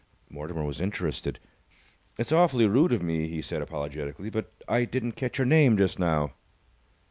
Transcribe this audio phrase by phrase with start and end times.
[0.31, 1.39] Mortimer was interested.
[2.17, 5.99] "It's awfully rude of me," he said, apologetically, "but I didn't catch your name just
[5.99, 6.33] now."